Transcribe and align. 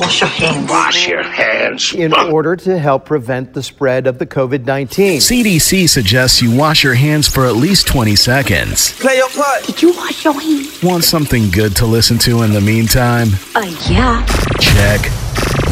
Wash 0.00 0.20
your 0.22 0.30
hands. 0.30 0.70
Wash 0.70 1.08
your 1.08 1.22
hands. 1.22 1.94
in 1.94 2.14
order 2.14 2.56
to 2.56 2.78
help 2.78 3.04
prevent 3.04 3.52
the 3.52 3.62
spread 3.62 4.06
of 4.06 4.18
the 4.18 4.24
COVID 4.26 4.64
19. 4.64 5.18
CDC 5.20 5.88
suggests 5.88 6.40
you 6.40 6.56
wash 6.56 6.82
your 6.82 6.94
hands 6.94 7.28
for 7.28 7.44
at 7.44 7.56
least 7.56 7.86
20 7.86 8.16
seconds. 8.16 8.92
Play 8.98 9.16
your 9.16 9.28
part. 9.28 9.62
Did 9.64 9.82
you 9.82 9.92
wash 9.92 10.24
your 10.24 10.40
hands? 10.40 10.82
Want 10.82 11.04
something 11.04 11.50
good 11.50 11.76
to 11.76 11.86
listen 11.86 12.16
to 12.20 12.42
in 12.42 12.52
the 12.52 12.62
meantime? 12.62 13.28
Uh, 13.54 13.60
yeah. 13.90 14.24
Check 14.58 15.02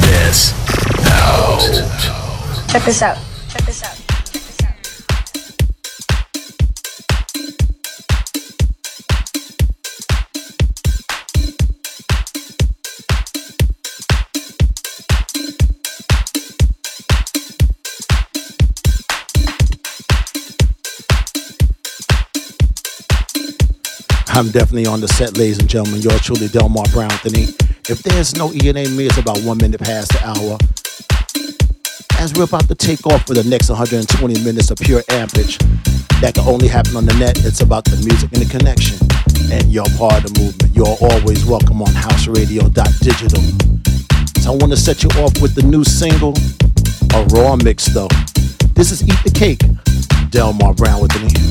this 0.03 0.53
out. 1.07 1.61
Check 2.69 2.83
this 2.85 3.01
out. 3.01 3.17
I'm 24.39 24.53
definitely 24.53 24.87
on 24.87 25.01
the 25.01 25.09
set, 25.09 25.37
ladies 25.37 25.59
and 25.59 25.69
gentlemen. 25.69 26.01
Yours 26.01 26.23
truly, 26.23 26.47
Delmar 26.47 26.85
Brown 26.93 27.11
Anthony. 27.11 27.49
If 27.91 28.05
there's 28.05 28.37
no 28.37 28.53
E 28.53 28.69
and 28.69 28.79
A 28.79 28.89
me, 28.89 29.07
it's 29.07 29.19
about 29.19 29.43
one 29.43 29.59
minute 29.59 29.81
past 29.81 30.13
the 30.13 30.23
hour. 30.23 30.57
As 32.23 32.33
we're 32.35 32.45
about 32.45 32.69
to 32.69 32.77
take 32.77 33.05
off 33.05 33.27
for 33.27 33.35
the 33.35 33.43
next 33.43 33.69
120 33.69 34.07
minutes 34.45 34.71
of 34.71 34.79
pure 34.79 35.03
ampage, 35.11 35.59
that 36.23 36.35
can 36.37 36.47
only 36.47 36.69
happen 36.69 36.95
on 36.95 37.05
the 37.05 37.15
net. 37.15 37.45
It's 37.45 37.63
about 37.63 37.85
the 37.87 37.97
music 38.07 38.31
and 38.31 38.47
the 38.47 38.47
connection. 38.47 39.03
And 39.51 39.73
you're 39.75 39.91
part 39.99 40.23
of 40.23 40.31
the 40.31 40.39
movement. 40.39 40.71
You're 40.71 40.95
always 41.03 41.45
welcome 41.45 41.83
on 41.83 41.91
houseradio.digital. 41.91 43.43
So 44.39 44.53
I 44.53 44.55
want 44.55 44.71
to 44.71 44.79
set 44.79 45.03
you 45.03 45.11
off 45.19 45.43
with 45.43 45.57
the 45.57 45.67
new 45.67 45.83
single, 45.83 46.39
a 47.11 47.27
raw 47.35 47.57
mix 47.57 47.87
though. 47.87 48.07
This 48.79 48.95
is 48.95 49.03
Eat 49.03 49.19
the 49.27 49.35
Cake, 49.35 49.67
Delmar 50.31 50.75
Brown 50.75 51.03
with 51.03 51.11
me. 51.21 51.27
To 51.27 51.48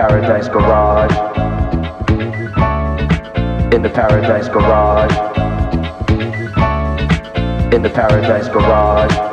Paradise 0.00 0.48
Garage, 0.48 1.12
in 3.74 3.82
the 3.82 3.90
Paradise 3.90 4.48
Garage, 4.48 5.12
in 7.74 7.82
the 7.82 7.90
Paradise 7.90 8.48
Garage. 8.48 9.29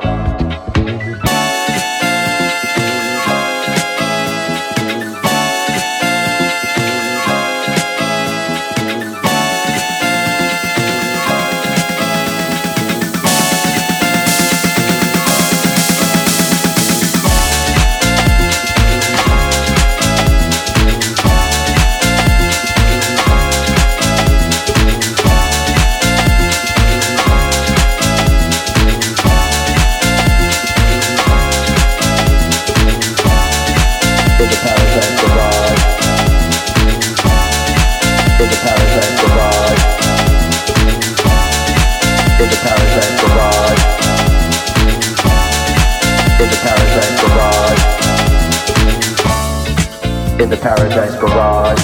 In 50.39 50.51
the 50.51 50.57
Paradise 50.57 51.16
Garage. 51.19 51.84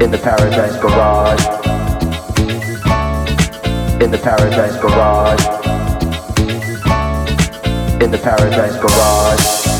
In 0.00 0.12
the 0.12 0.18
Paradise 0.18 0.76
Garage. 0.80 1.44
In 4.00 4.10
the 4.12 4.18
Paradise 4.18 4.76
Garage. 4.80 5.44
In 8.00 8.10
the 8.12 8.18
Paradise 8.18 8.76
Garage. 8.76 9.77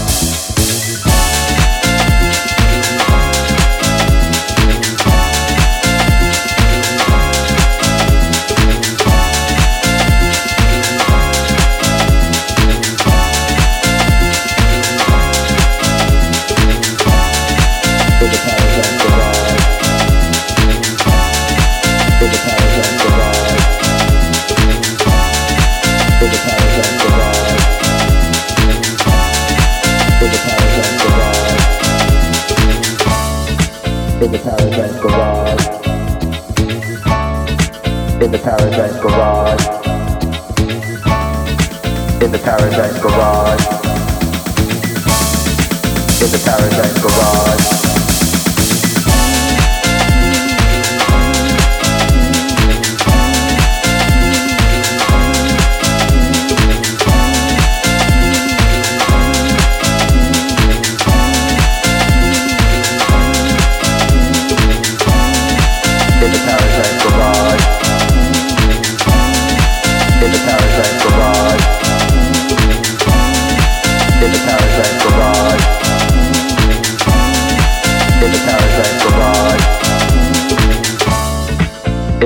Paradise 34.79 35.03
Garage. 35.03 35.67
In 38.23 38.31
the 38.31 38.39
Paradise 38.39 38.97
Garage. 39.03 39.67
In 42.23 42.31
the 42.31 42.39
Paradise 42.39 43.03
Garage. 43.03 43.67
In 46.23 46.31
the 46.31 46.39
Paradise 46.45 47.03
Garage. 47.03 47.58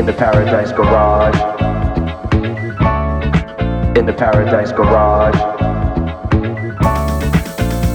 In 0.02 0.06
the 0.06 0.12
Paradise 0.12 0.72
Garage. 0.72 1.38
In 3.96 4.04
the 4.04 4.12
Paradise 4.12 4.72
Garage. 4.72 5.40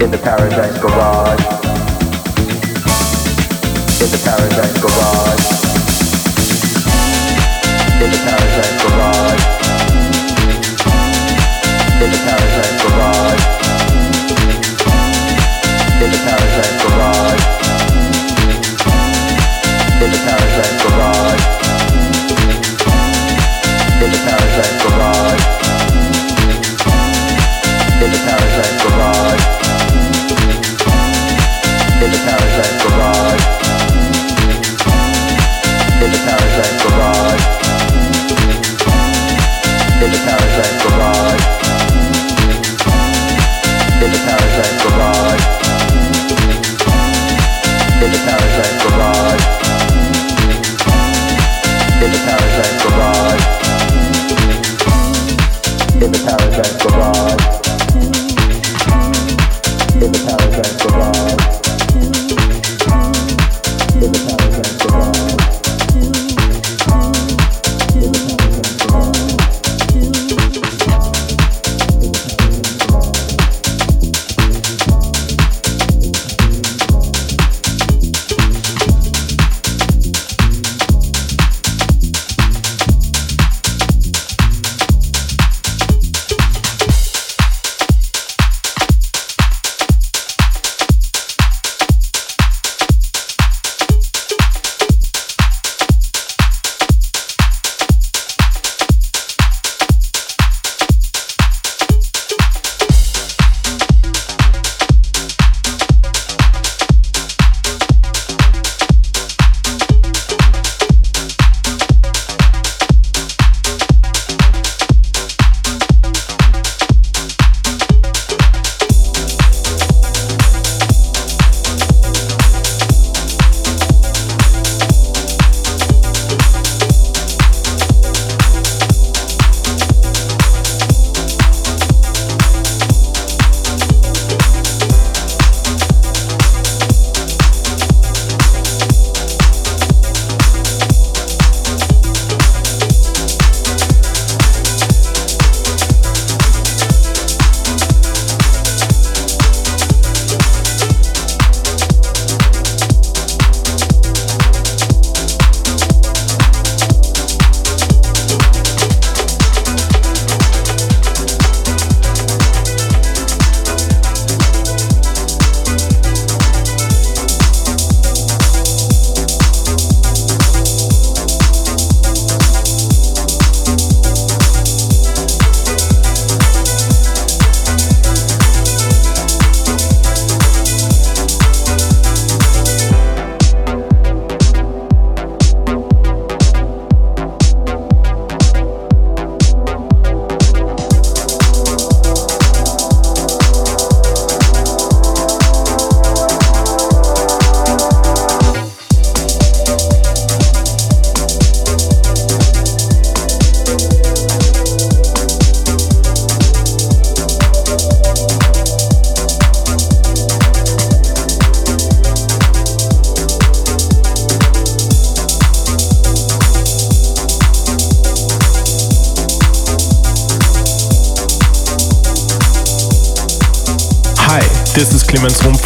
In 0.01 0.09
the 0.09 0.17
Paradise 0.17 0.77
Garage. 0.79 1.43
In 3.99 4.09
the 4.09 4.21
Paradise 4.23 4.77
Garage. 4.83 5.45
In 8.01 8.09
the 8.09 8.19
Paradise 8.23 8.77
Garage. 8.83 9.43
In 12.03 12.09
the 12.13 12.19
Paradise 12.23 12.75
Garage. 12.83 13.43
In 16.01 16.09
the 16.11 16.19
Paradise 16.23 16.83
Garage. 16.83 17.56
Paradise 24.57 24.81
Garage. 24.81 25.43
In 28.01 28.09
the 28.11 28.19
Paradise 28.25 28.73
Garage. 28.81 29.43
In 32.01 32.09
the 32.11 32.17
Paradise 32.25 32.73
Garage. 32.81 33.43
In 36.01 36.09
the 36.11 36.19
Paradise 36.25 36.73
Garage. 36.81 37.43
In 40.01 40.09
the 40.11 40.19
Paradise 40.25 40.75
Garage. 40.81 41.43
In 44.01 44.09
the 44.11 44.19
Paradise 44.25 44.75
Garage. 44.81 45.45
In 48.01 48.09
the 48.11 48.19
Paradise 48.25 48.66
in 56.07 56.13
the 56.13 56.19
Paradise 56.19 56.77
Garage. 56.83 57.26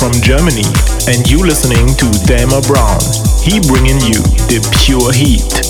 From 0.01 0.13
Germany, 0.13 0.65
and 1.07 1.29
you 1.29 1.37
listening 1.45 1.85
to 1.97 2.09
Delmar 2.25 2.63
Brown. 2.63 2.97
He 3.43 3.59
bringing 3.59 4.01
you 4.01 4.17
the 4.49 4.57
pure 4.81 5.13
heat. 5.13 5.60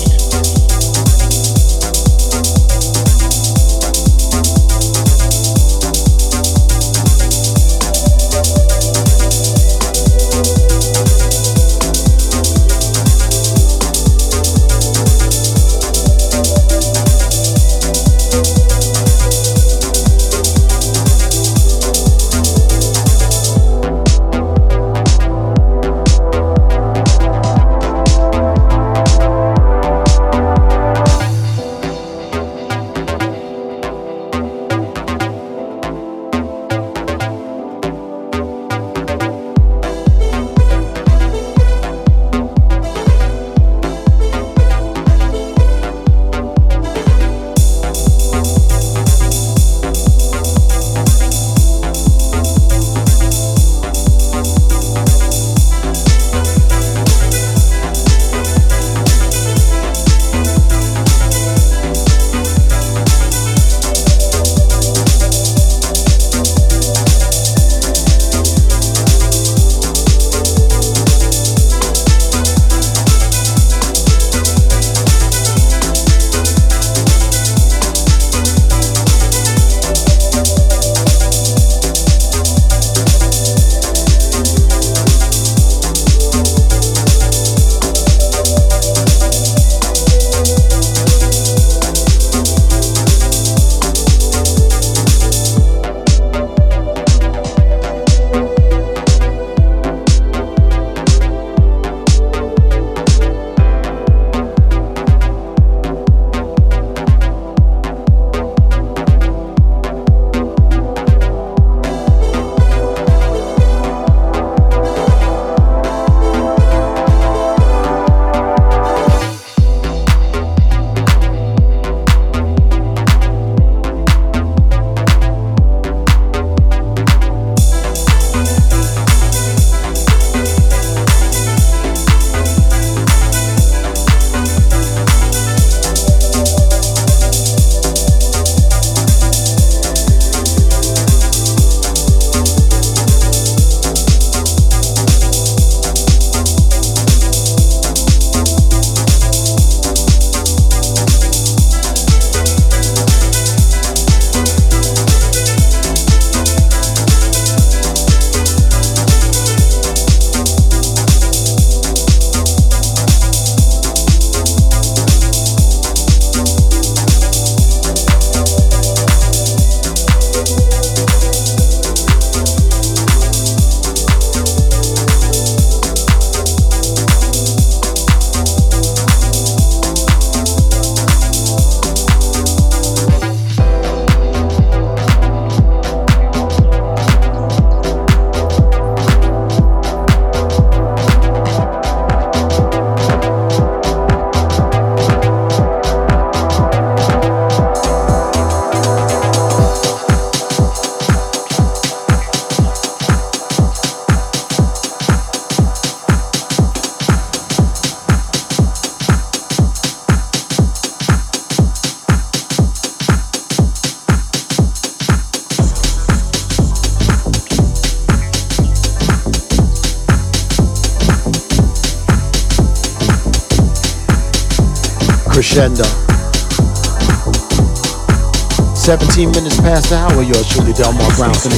Past 229.72 229.88
the 229.88 229.96
hour, 229.96 230.22
yours 230.22 230.44
truly, 230.52 230.74
Delmar 230.74 231.08
Brown 231.16 231.32
me. 231.48 231.56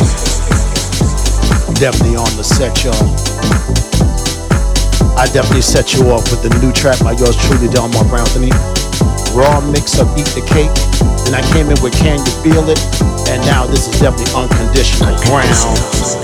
Definitely 1.83 2.15
on 2.15 2.31
the 2.39 2.47
set, 2.47 2.85
y'all. 2.87 2.95
I 5.19 5.27
definitely 5.35 5.67
set 5.67 5.95
you 5.95 6.07
off 6.15 6.31
with 6.31 6.47
the 6.47 6.51
new 6.63 6.71
track 6.71 7.01
by 7.01 7.19
yours 7.19 7.35
truly, 7.35 7.67
Delmar 7.67 8.07
Brown 8.07 8.29
me. 8.39 8.55
Raw 9.35 9.59
mix 9.67 9.99
of 9.99 10.07
Eat 10.15 10.31
the 10.31 10.47
Cake. 10.47 10.71
Then 11.27 11.35
I 11.35 11.43
came 11.51 11.67
in 11.67 11.83
with 11.83 11.95
Can 11.99 12.23
You 12.23 12.35
Feel 12.47 12.63
It? 12.71 12.79
And 13.35 13.43
now 13.51 13.67
this 13.67 13.89
is 13.89 13.99
definitely 13.99 14.31
Unconditional 14.31 15.19
Ground. 15.27 16.24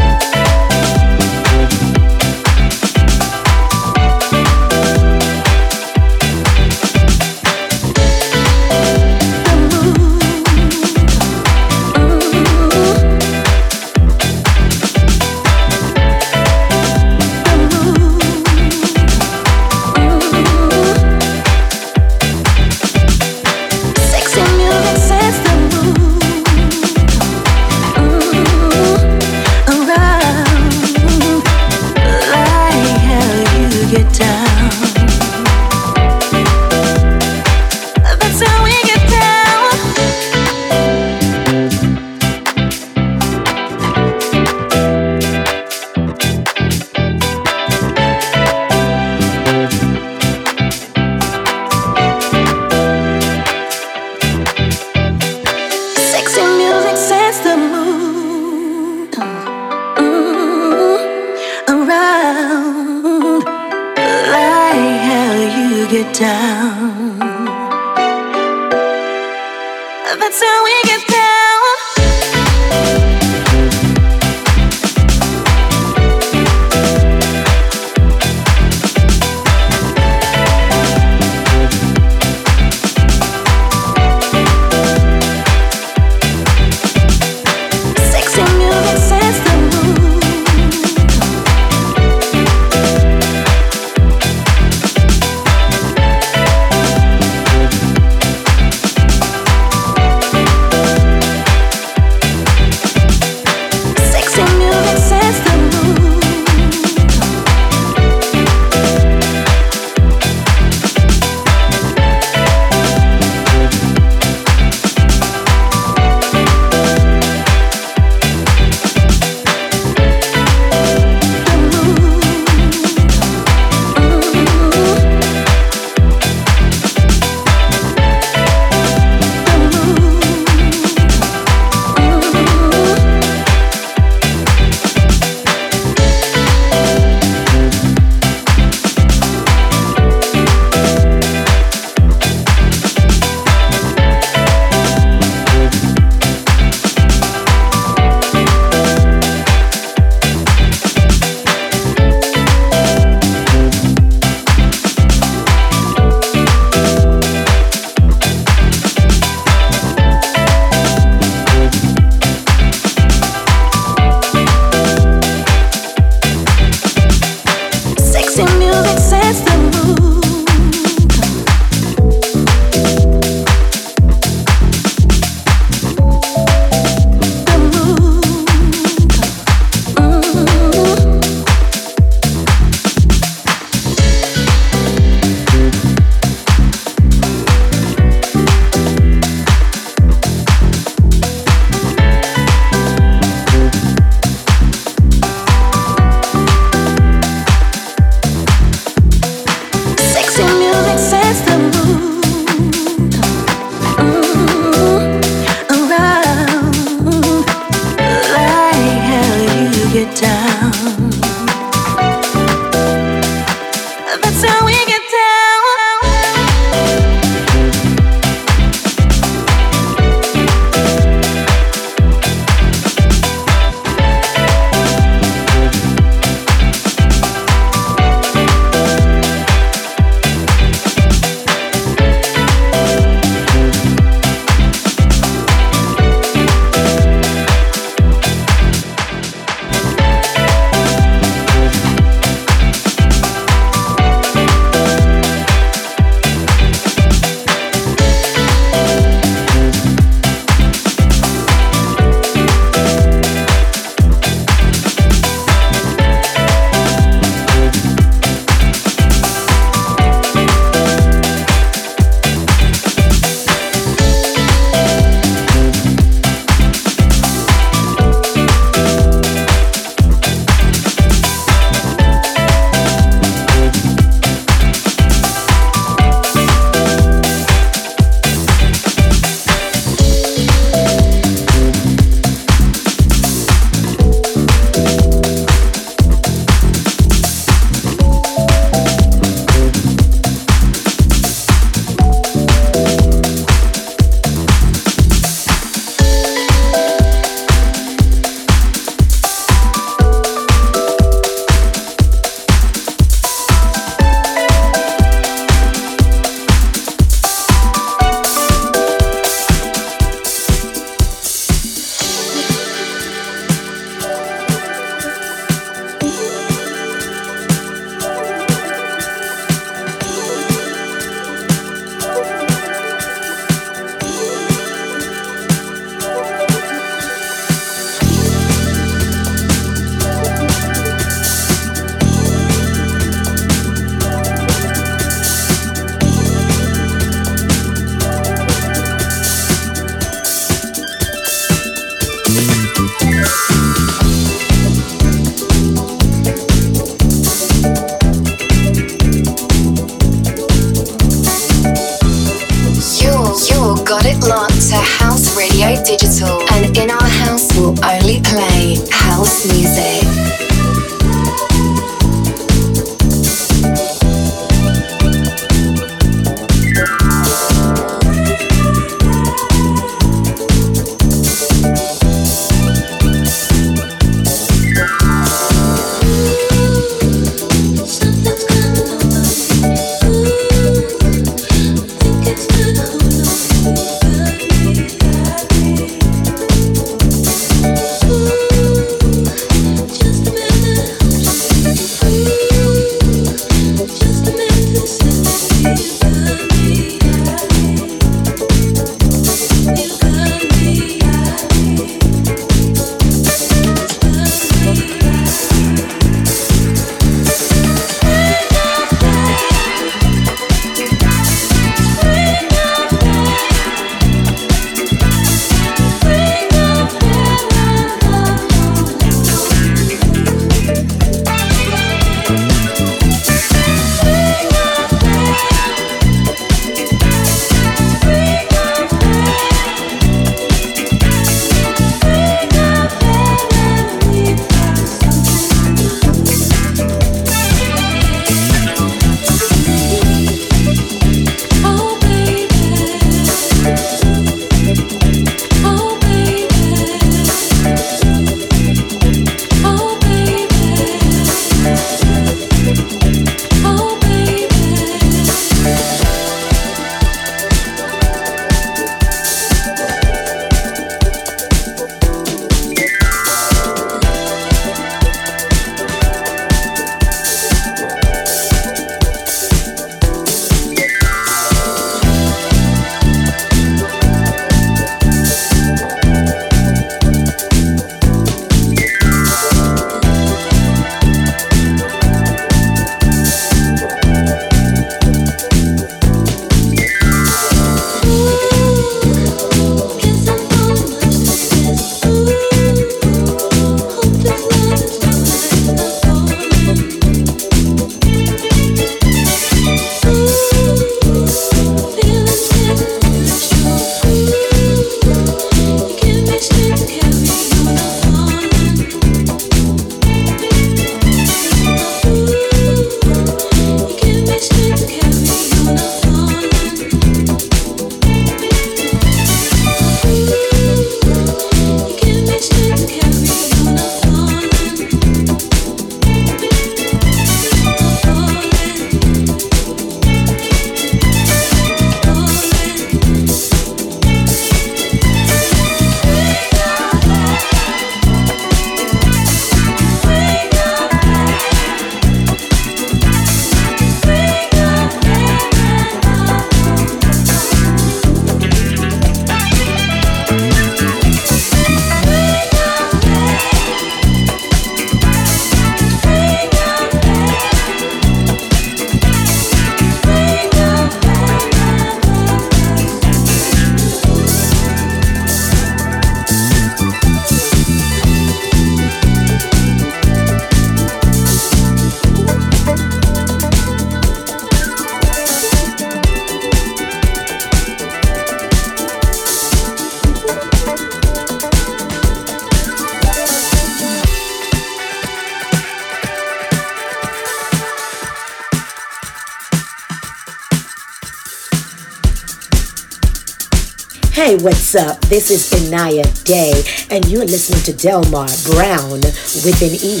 what's 594.46 594.76
up? 594.76 595.00
This 595.06 595.28
is 595.32 595.50
Inaya 595.60 596.04
Day, 596.22 596.52
and 596.94 597.04
you're 597.06 597.24
listening 597.24 597.64
to 597.64 597.72
Delmar 597.72 598.28
Brown 598.48 599.00
with 599.00 599.60
an 599.60 599.74
E. 599.82 600.00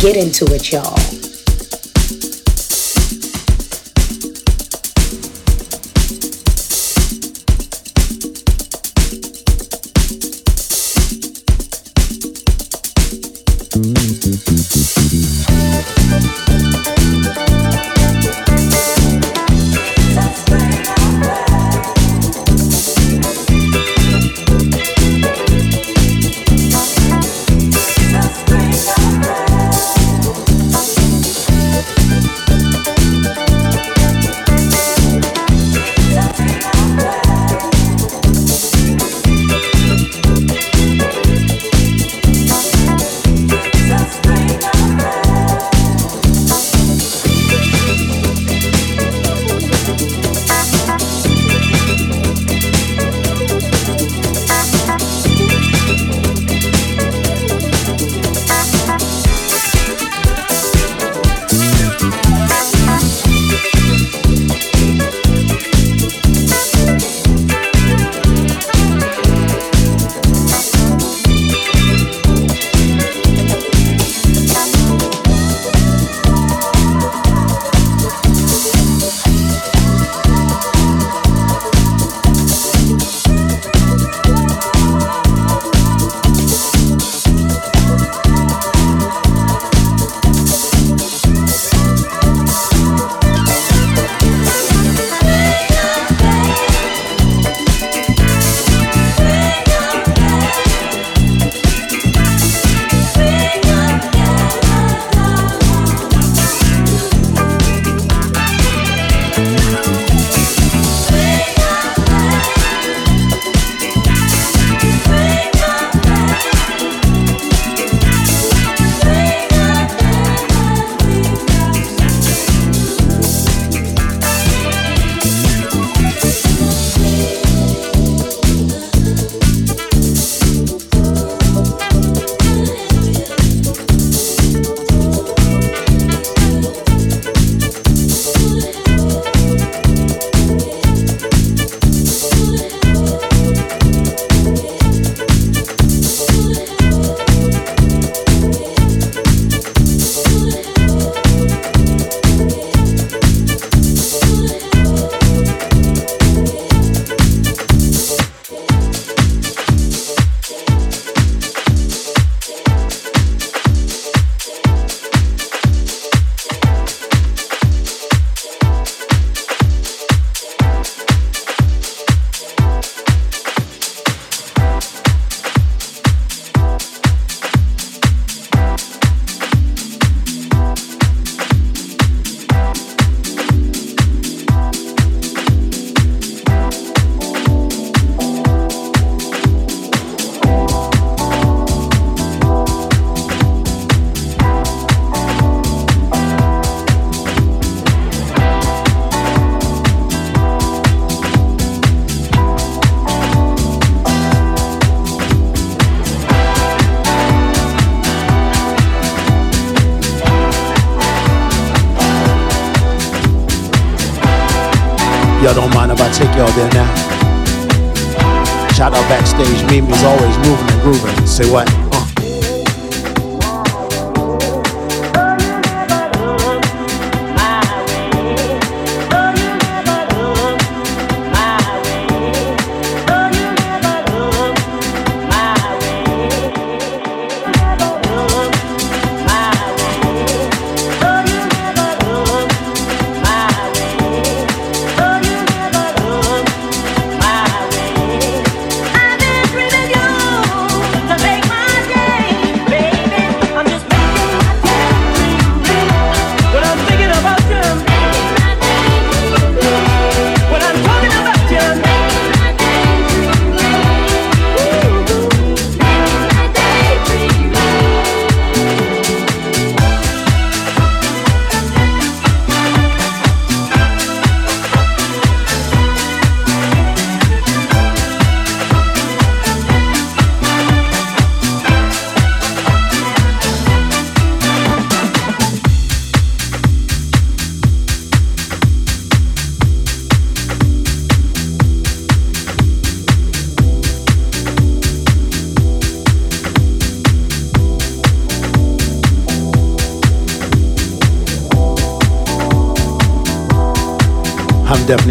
Get 0.00 0.16
into 0.16 0.44
it. 0.54 0.70
Y'all 0.70 1.19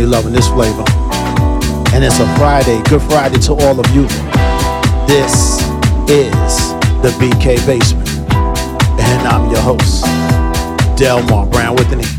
loving 0.10 0.34
this 0.34 0.48
flavor. 0.48 0.84
And 1.94 2.04
it's 2.04 2.20
a 2.20 2.26
Friday. 2.36 2.82
Good 2.90 3.02
Friday 3.04 3.38
to 3.42 3.54
all 3.54 3.80
of 3.80 3.86
you. 3.96 4.08
This 5.08 5.62
is 6.10 6.74
the 7.04 7.14
BK 7.20 7.64
Basement. 7.66 8.10
And 8.32 9.28
I'm 9.28 9.50
your 9.52 9.62
host, 9.62 10.06
Delmar 10.98 11.46
Brown 11.46 11.76
with 11.76 11.92
an 11.94 12.02
E. 12.02 12.19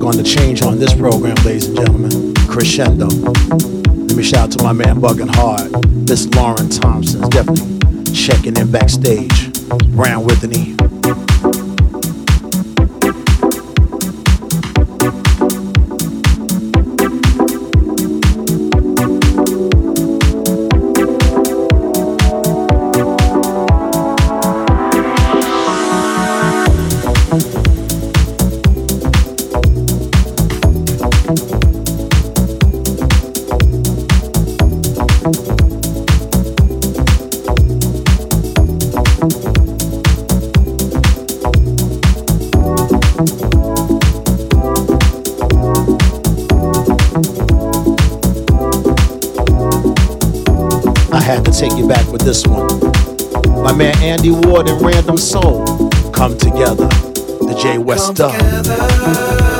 going 0.00 0.16
to 0.16 0.24
change 0.24 0.62
on 0.62 0.78
this 0.78 0.94
program, 0.94 1.36
ladies 1.44 1.66
and 1.66 1.76
gentlemen. 1.76 2.34
Crescendo. 2.48 3.06
Let 3.06 4.16
me 4.16 4.22
shout 4.22 4.44
out 4.44 4.50
to 4.52 4.64
my 4.64 4.72
man 4.72 4.98
Bugging 4.98 5.32
Hard. 5.34 5.70
Miss 6.08 6.26
Lauren 6.34 6.70
Thompson 6.70 7.28
definitely 7.28 7.78
checking 8.14 8.56
in 8.56 8.70
backstage. 8.72 9.52
Brown 9.94 10.24
with 10.24 10.40
take 51.60 51.76
you 51.76 51.86
back 51.86 52.10
with 52.10 52.22
this 52.22 52.46
one. 52.46 52.80
My 53.62 53.74
man 53.74 53.94
Andy 54.02 54.30
Ward 54.30 54.66
and 54.66 54.80
Random 54.80 55.18
Soul 55.18 55.62
come 56.10 56.38
together. 56.38 56.88
The 56.88 57.58
J 57.60 57.76
West 57.76 58.14
Dub. 58.14 59.59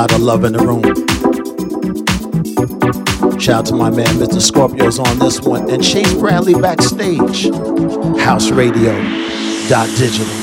Lot 0.00 0.12
of 0.14 0.22
love 0.22 0.44
in 0.44 0.54
the 0.54 0.58
room. 0.60 0.82
Shout 3.38 3.58
out 3.58 3.66
to 3.66 3.74
my 3.74 3.90
man, 3.90 4.06
Mr. 4.16 4.40
Scorpio's 4.40 4.98
on 4.98 5.18
this 5.18 5.40
one, 5.42 5.70
and 5.70 5.84
Chase 5.84 6.14
Bradley 6.14 6.54
backstage. 6.54 7.50
House 8.18 8.50
Radio 8.50 8.94
dot 9.68 9.90
digital. 9.98 10.39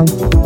Bringing 0.00 0.30
some 0.32 0.39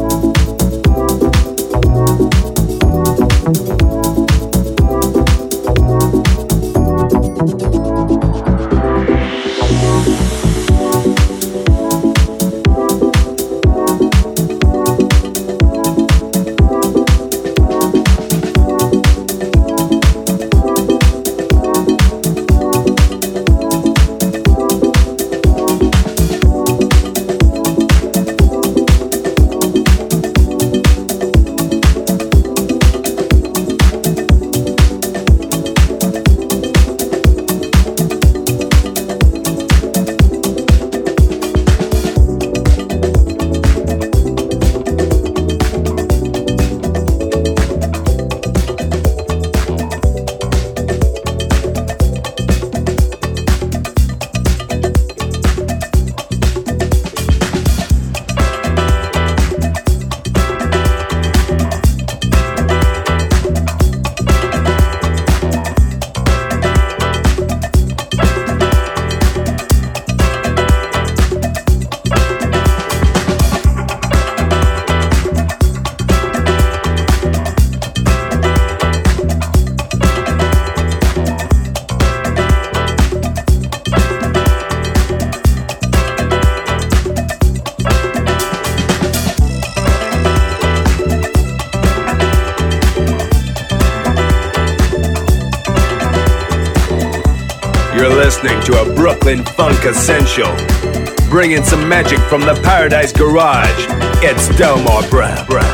magic 101.84 102.18
from 102.28 102.40
the 102.40 102.54
Paradise 102.62 103.12
Garage. 103.12 103.86
It's 104.22 104.48
Delmar 104.56 105.08
Brown. 105.10 105.73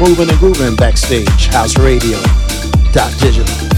Moving 0.00 0.30
and 0.30 0.38
grooving 0.38 0.74
backstage. 0.76 1.46
House 1.48 1.78
Radio. 1.78 2.18
Dot 2.92 3.12
digital. 3.20 3.69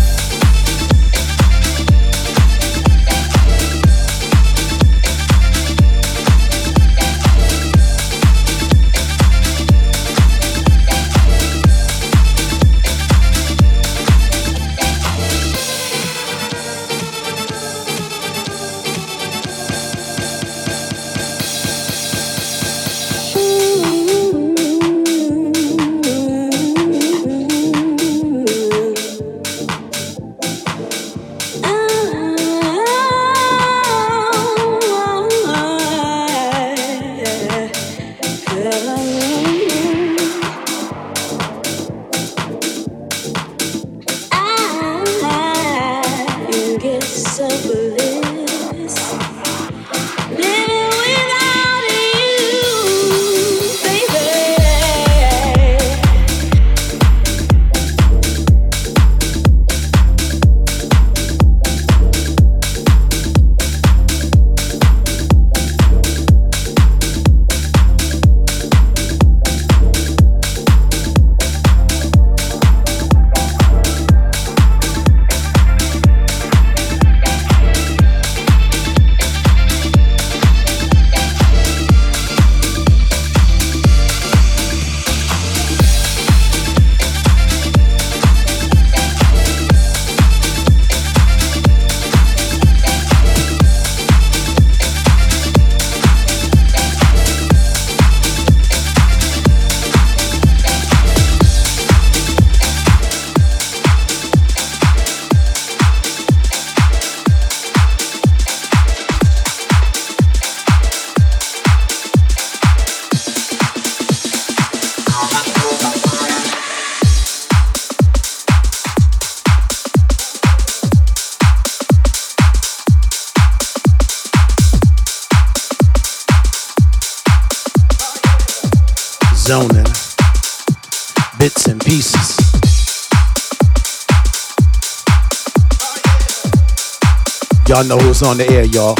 Y'all 137.72 137.84
know 137.84 137.96
who's 137.96 138.22
on 138.22 138.36
the 138.36 138.46
air, 138.50 138.64
y'all. 138.64 138.94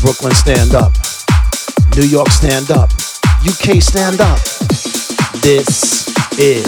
Brooklyn, 0.00 0.32
stand 0.32 0.74
up. 0.74 0.94
New 1.94 2.04
York, 2.04 2.30
stand 2.30 2.70
up. 2.70 2.90
UK, 3.44 3.82
stand 3.82 4.22
up. 4.22 4.38
This 5.42 6.08
is 6.38 6.64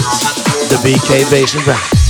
the 0.69 0.77
BK 0.85 1.31
Basement 1.31 1.67
Rap. 1.67 2.10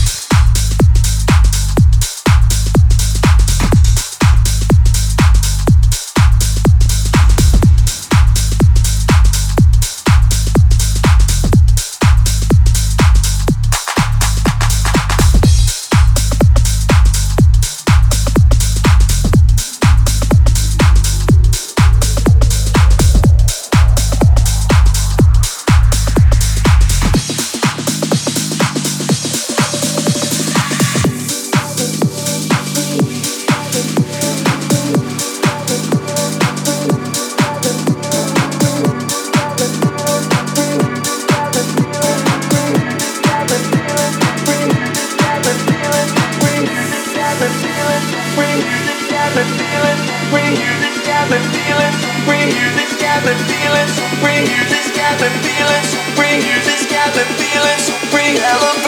feeling 53.22 53.88
so 53.88 54.02
free. 54.22 54.44
This 54.68 54.90
got 54.96 55.20
me 55.20 55.28
feeling 55.44 55.84
so 55.84 56.00
free. 56.16 56.40
This 56.64 56.86
got 56.90 57.14
me 57.14 57.22
feeling 57.36 57.78
so 57.78 57.92
free. 58.08 58.36
Hello. 58.38 58.79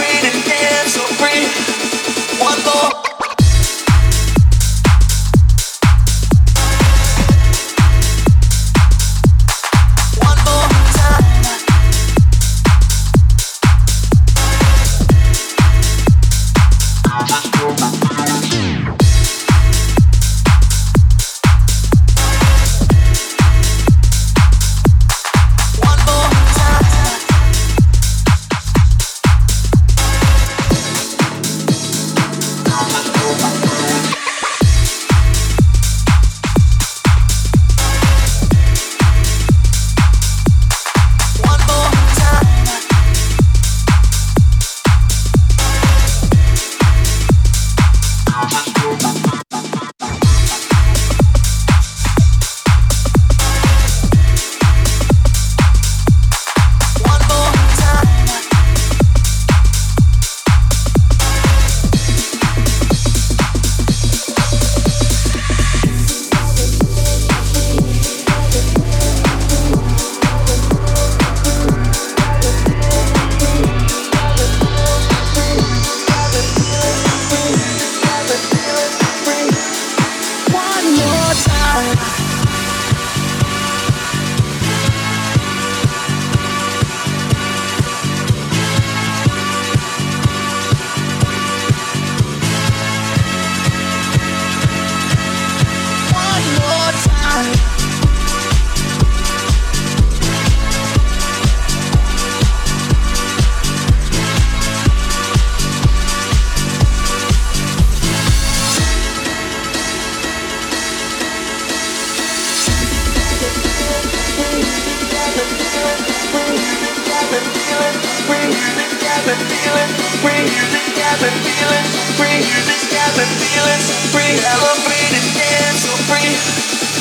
free, 124.13 124.37
elevated, 124.45 125.25
and 125.41 125.77
so 125.77 125.93
free. 126.05 126.92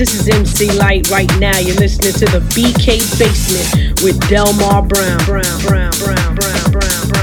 This 0.00 0.14
is 0.14 0.28
MC 0.30 0.72
Lyte 0.78 1.10
right 1.10 1.30
now. 1.38 1.58
You're 1.58 1.76
listening 1.76 2.14
to 2.14 2.24
the 2.24 2.40
BK 2.56 3.04
Basement 3.18 4.00
with 4.02 4.18
Delmar 4.30 4.80
Brown. 4.80 5.18
Brown, 5.26 5.60
Brown, 5.60 5.92
Brown, 6.00 6.34
Brown, 6.34 6.70
Brown, 6.72 7.10
Brown, 7.10 7.19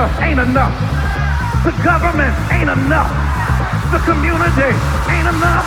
America 0.00 0.24
ain't 0.24 0.40
enough. 0.40 0.72
The 1.64 1.72
government 1.84 2.32
ain't 2.48 2.70
enough. 2.70 3.12
The 3.92 4.00
community 4.08 4.72
ain't 5.12 5.28
enough. 5.28 5.66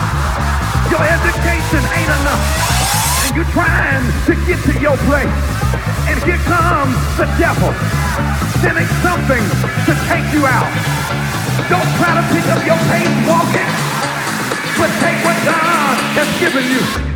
Your 0.90 1.04
education 1.06 1.82
ain't 1.94 2.12
enough. 2.18 2.42
And 3.26 3.36
you're 3.36 3.52
trying 3.54 4.02
to 4.26 4.34
get 4.50 4.58
to 4.66 4.74
your 4.82 4.98
place. 5.06 5.38
And 6.10 6.18
here 6.26 6.42
comes 6.50 6.98
the 7.18 7.30
devil, 7.38 7.70
sending 8.62 8.90
something 9.06 9.44
to 9.86 9.94
take 10.10 10.26
you 10.34 10.46
out. 10.50 10.72
Don't 11.70 11.90
try 12.02 12.18
to 12.18 12.26
pick 12.34 12.46
up 12.50 12.62
your 12.66 12.80
pace 12.90 13.14
walking, 13.30 13.70
but 14.82 14.90
take 14.98 15.20
what 15.22 15.38
God 15.46 15.98
has 16.18 16.30
given 16.40 16.66
you. 16.74 16.82
You 16.82 17.13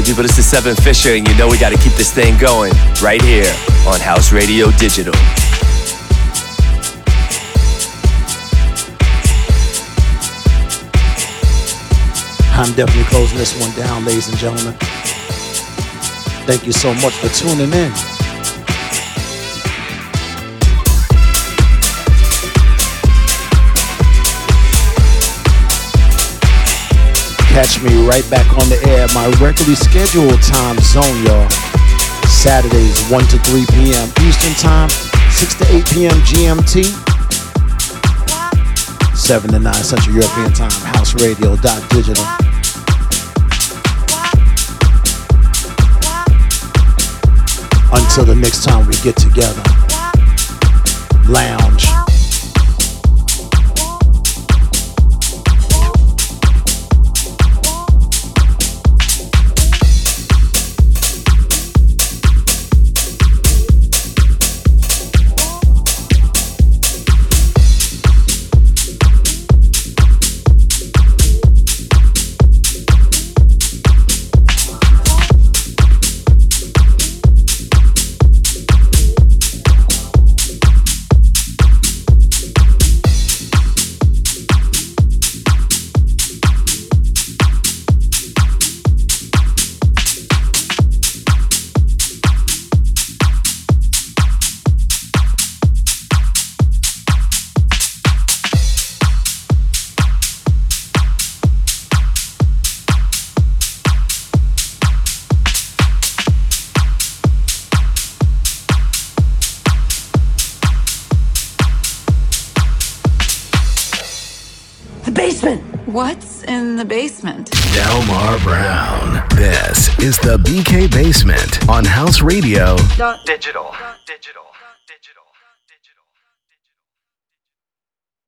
party 0.00 0.12
people, 0.12 0.22
this 0.22 0.38
is 0.38 0.46
Seven 0.46 0.74
Fisher, 0.76 1.10
and 1.10 1.28
you 1.28 1.34
know 1.36 1.48
we 1.48 1.58
gotta 1.58 1.76
keep 1.76 1.92
this 1.94 2.12
thing 2.12 2.38
going 2.38 2.72
right 3.02 3.20
here 3.22 3.52
on 3.86 4.00
House 4.00 4.32
Radio 4.32 4.70
Digital. 4.72 5.12
I'm 12.52 12.72
definitely 12.74 13.04
closing 13.04 13.38
this 13.38 13.58
one 13.60 13.74
down, 13.76 14.04
ladies 14.04 14.28
and 14.28 14.36
gentlemen. 14.38 14.74
Thank 16.46 16.66
you 16.66 16.72
so 16.72 16.92
much 16.94 17.14
for 17.14 17.28
tuning 17.28 17.72
in. 17.72 18.09
Catch 27.60 27.82
me 27.82 28.08
right 28.08 28.24
back 28.30 28.48
on 28.56 28.66
the 28.70 28.80
air, 28.88 29.06
my 29.12 29.28
regularly 29.36 29.76
scheduled 29.76 30.40
time 30.40 30.78
zone, 30.80 31.04
y'all. 31.28 31.46
Saturdays, 32.24 33.04
1 33.10 33.20
to 33.28 33.36
3 33.36 33.66
p.m. 33.76 34.08
Eastern 34.24 34.56
Time, 34.56 34.88
6 34.88 35.54
to 35.56 35.64
8 35.68 35.84
p.m. 35.92 36.16
GMT, 36.24 36.88
7 39.14 39.50
to 39.50 39.58
9 39.58 39.74
Central 39.74 40.16
European 40.16 40.50
Time, 40.54 40.72
House 40.96 41.12
Radio 41.20 41.54
Digital. 41.92 42.24
Until 47.92 48.24
the 48.24 48.38
next 48.40 48.64
time 48.64 48.86
we 48.86 48.94
get 49.04 49.16
together, 49.20 49.60
lounge, 51.28 51.69